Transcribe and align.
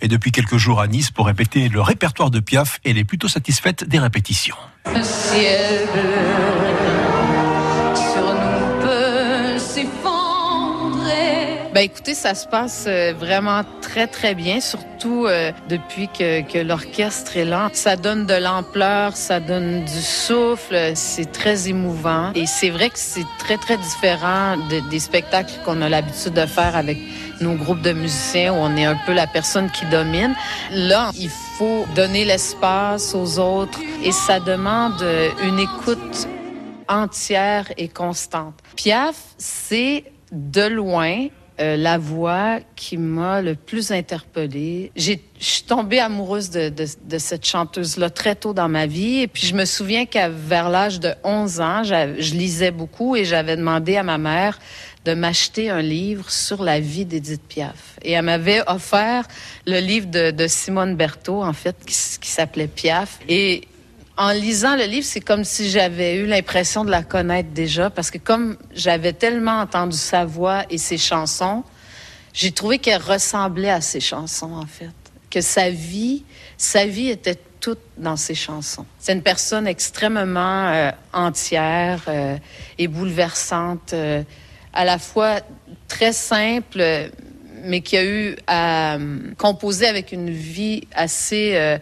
est 0.00 0.08
depuis 0.08 0.32
quelques 0.32 0.56
jours 0.56 0.80
à 0.80 0.86
Nice 0.86 1.10
pour 1.10 1.26
répéter 1.26 1.68
le 1.68 1.80
répertoire 1.80 2.30
de 2.30 2.40
Piaf 2.40 2.80
et 2.84 2.90
elle 2.90 2.98
est 2.98 3.04
plutôt 3.04 3.28
satisfaite 3.28 3.84
des 3.84 3.98
répétitions. 3.98 4.56
Ben 11.78 11.84
écoutez, 11.84 12.14
ça 12.14 12.34
se 12.34 12.44
passe 12.48 12.86
euh, 12.88 13.14
vraiment 13.16 13.62
très 13.80 14.08
très 14.08 14.34
bien, 14.34 14.60
surtout 14.60 15.26
euh, 15.26 15.52
depuis 15.68 16.08
que, 16.08 16.40
que 16.40 16.58
l'orchestre 16.58 17.36
est 17.36 17.44
là. 17.44 17.70
Ça 17.72 17.94
donne 17.94 18.26
de 18.26 18.34
l'ampleur, 18.34 19.16
ça 19.16 19.38
donne 19.38 19.84
du 19.84 20.00
souffle, 20.02 20.90
c'est 20.96 21.30
très 21.30 21.68
émouvant. 21.68 22.32
Et 22.34 22.46
c'est 22.46 22.70
vrai 22.70 22.90
que 22.90 22.98
c'est 22.98 23.26
très 23.38 23.58
très 23.58 23.76
différent 23.76 24.56
de- 24.56 24.90
des 24.90 24.98
spectacles 24.98 25.52
qu'on 25.64 25.80
a 25.80 25.88
l'habitude 25.88 26.32
de 26.32 26.46
faire 26.46 26.74
avec 26.74 26.98
nos 27.40 27.54
groupes 27.54 27.82
de 27.82 27.92
musiciens 27.92 28.52
où 28.54 28.56
on 28.56 28.76
est 28.76 28.84
un 28.84 28.98
peu 29.06 29.12
la 29.12 29.28
personne 29.28 29.70
qui 29.70 29.86
domine. 29.86 30.34
Là, 30.72 31.12
il 31.14 31.30
faut 31.30 31.86
donner 31.94 32.24
l'espace 32.24 33.14
aux 33.14 33.38
autres 33.38 33.78
et 34.02 34.10
ça 34.10 34.40
demande 34.40 35.00
euh, 35.02 35.28
une 35.44 35.60
écoute 35.60 36.26
entière 36.88 37.66
et 37.76 37.86
constante. 37.86 38.54
Piaf, 38.74 39.14
c'est 39.38 40.02
de 40.32 40.66
loin 40.66 41.28
euh, 41.60 41.76
la 41.76 41.98
voix 41.98 42.58
qui 42.76 42.96
m'a 42.96 43.40
le 43.42 43.54
plus 43.54 43.90
interpellée. 43.92 44.92
Je 44.96 45.12
suis 45.38 45.62
tombée 45.62 45.98
amoureuse 45.98 46.50
de, 46.50 46.68
de- 46.68 46.86
de 47.04 47.18
cette 47.18 47.44
chanteuse-là 47.46 48.10
très 48.10 48.34
tôt 48.34 48.52
dans 48.54 48.68
ma 48.68 48.86
vie. 48.86 49.20
Et 49.20 49.26
puis 49.28 49.46
je 49.46 49.54
me 49.54 49.64
souviens 49.64 50.06
qu'à 50.06 50.28
vers 50.28 50.68
l'âge 50.70 51.00
de 51.00 51.12
11 51.24 51.60
ans, 51.60 51.82
je 51.84 52.34
lisais 52.34 52.70
beaucoup 52.70 53.16
et 53.16 53.24
j'avais 53.24 53.56
demandé 53.56 53.96
à 53.96 54.02
ma 54.02 54.18
mère 54.18 54.58
de 55.04 55.14
m'acheter 55.14 55.70
un 55.70 55.80
livre 55.82 56.30
sur 56.30 56.62
la 56.62 56.80
vie 56.80 57.04
d'Edith 57.04 57.42
Piaf. 57.48 57.98
Et 58.02 58.12
elle 58.12 58.24
m'avait 58.24 58.62
offert 58.68 59.26
le 59.66 59.78
livre 59.80 60.06
de, 60.08 60.30
de 60.32 60.46
Simone 60.46 60.96
Berthaud, 60.96 61.42
en 61.42 61.52
fait, 61.52 61.76
qui, 61.86 61.94
qui 62.20 62.28
s'appelait 62.30 62.66
Piaf. 62.66 63.18
Et 63.28 63.66
en 64.18 64.32
lisant 64.32 64.74
le 64.74 64.82
livre, 64.82 65.06
c'est 65.06 65.20
comme 65.20 65.44
si 65.44 65.70
j'avais 65.70 66.16
eu 66.16 66.26
l'impression 66.26 66.84
de 66.84 66.90
la 66.90 67.04
connaître 67.04 67.50
déjà, 67.50 67.88
parce 67.88 68.10
que 68.10 68.18
comme 68.18 68.56
j'avais 68.74 69.12
tellement 69.12 69.60
entendu 69.60 69.96
sa 69.96 70.24
voix 70.24 70.64
et 70.70 70.76
ses 70.76 70.98
chansons, 70.98 71.62
j'ai 72.32 72.50
trouvé 72.50 72.80
qu'elle 72.80 73.00
ressemblait 73.00 73.70
à 73.70 73.80
ses 73.80 74.00
chansons, 74.00 74.52
en 74.52 74.66
fait. 74.66 74.90
Que 75.30 75.40
sa 75.40 75.70
vie, 75.70 76.24
sa 76.56 76.84
vie 76.84 77.10
était 77.10 77.38
toute 77.60 77.78
dans 77.96 78.16
ses 78.16 78.34
chansons. 78.34 78.86
C'est 78.98 79.12
une 79.12 79.22
personne 79.22 79.68
extrêmement 79.68 80.68
euh, 80.68 80.90
entière 81.12 82.02
euh, 82.08 82.36
et 82.76 82.88
bouleversante, 82.88 83.92
euh, 83.92 84.24
à 84.72 84.84
la 84.84 84.98
fois 84.98 85.40
très 85.86 86.12
simple, 86.12 87.10
mais 87.62 87.82
qui 87.82 87.96
a 87.96 88.04
eu 88.04 88.36
à 88.48 88.98
composer 89.36 89.86
avec 89.86 90.10
une 90.10 90.30
vie 90.30 90.88
assez 90.92 91.78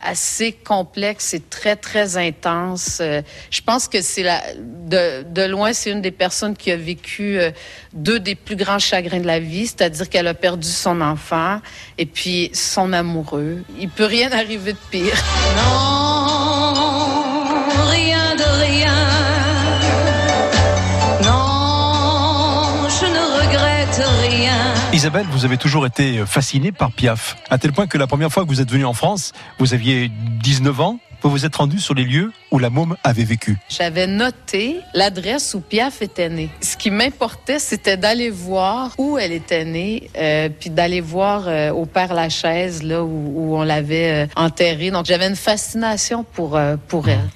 assez 0.00 0.52
complexe 0.52 1.34
et 1.34 1.40
très 1.40 1.76
très 1.76 2.16
intense. 2.16 2.98
Euh, 3.00 3.22
je 3.50 3.60
pense 3.62 3.88
que 3.88 4.02
c'est 4.02 4.22
la 4.22 4.42
de, 4.54 5.22
de 5.22 5.42
loin 5.42 5.72
c'est 5.72 5.90
une 5.90 6.02
des 6.02 6.10
personnes 6.10 6.56
qui 6.56 6.70
a 6.70 6.76
vécu 6.76 7.38
euh, 7.38 7.50
deux 7.92 8.20
des 8.20 8.34
plus 8.34 8.56
grands 8.56 8.78
chagrins 8.78 9.20
de 9.20 9.26
la 9.26 9.40
vie, 9.40 9.66
c'est-à-dire 9.66 10.08
qu'elle 10.08 10.26
a 10.26 10.34
perdu 10.34 10.68
son 10.68 11.00
enfant 11.00 11.60
et 11.98 12.06
puis 12.06 12.50
son 12.52 12.92
amoureux. 12.92 13.62
Il 13.78 13.88
peut 13.88 14.06
rien 14.06 14.30
arriver 14.32 14.72
de 14.72 14.78
pire. 14.90 15.16
Non, 15.56 16.13
Isabelle, 24.94 25.26
vous 25.28 25.44
avez 25.44 25.56
toujours 25.56 25.86
été 25.86 26.24
fascinée 26.24 26.70
par 26.70 26.92
Piaf, 26.92 27.36
à 27.50 27.58
tel 27.58 27.72
point 27.72 27.88
que 27.88 27.98
la 27.98 28.06
première 28.06 28.30
fois 28.30 28.44
que 28.44 28.48
vous 28.48 28.60
êtes 28.60 28.70
venue 28.70 28.84
en 28.84 28.92
France, 28.92 29.32
vous 29.58 29.74
aviez 29.74 30.08
19 30.08 30.80
ans, 30.80 31.00
vous 31.20 31.30
vous 31.30 31.44
êtes 31.44 31.56
rendu 31.56 31.80
sur 31.80 31.94
les 31.94 32.04
lieux 32.04 32.32
où 32.52 32.58
la 32.58 32.70
môme 32.70 32.96
avait 33.02 33.24
vécu. 33.24 33.56
J'avais 33.68 34.06
noté 34.06 34.76
l'adresse 34.92 35.54
où 35.54 35.60
Piaf 35.60 36.02
était 36.02 36.28
née. 36.28 36.50
Ce 36.60 36.76
qui 36.76 36.90
m'importait, 36.90 37.58
c'était 37.58 37.96
d'aller 37.96 38.30
voir 38.30 38.92
où 38.98 39.18
elle 39.18 39.32
était 39.32 39.64
née, 39.64 40.10
euh, 40.16 40.48
puis 40.48 40.70
d'aller 40.70 41.00
voir 41.00 41.48
euh, 41.48 41.70
au 41.72 41.86
Père 41.86 42.14
Lachaise, 42.14 42.82
là 42.82 43.02
où, 43.02 43.32
où 43.34 43.56
on 43.56 43.62
l'avait 43.62 44.26
euh, 44.26 44.26
enterrée. 44.36 44.90
Donc 44.90 45.06
j'avais 45.06 45.26
une 45.26 45.34
fascination 45.34 46.24
pour, 46.24 46.56
euh, 46.56 46.76
pour 46.88 47.08
elle. 47.08 47.28